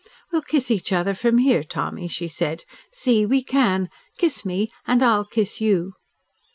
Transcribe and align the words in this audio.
"We'll 0.31 0.41
kiss 0.41 0.71
each 0.71 0.91
other 0.91 1.13
from 1.13 1.37
here, 1.37 1.61
Tommy," 1.61 2.07
she 2.07 2.27
said. 2.27 2.63
"See, 2.91 3.23
we 3.23 3.43
can. 3.43 3.87
Kiss 4.17 4.43
me, 4.43 4.69
and 4.87 5.03
I 5.03 5.17
will 5.17 5.25
kiss 5.25 5.61
you." 5.61 5.93